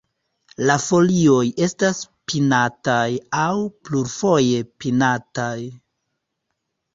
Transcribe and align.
La 0.67 0.75
folioj 0.85 1.41
estas 1.65 1.99
pinataj 2.33 3.03
aŭ 3.43 3.51
plurfoje 3.91 4.65
pinataj. 4.81 5.55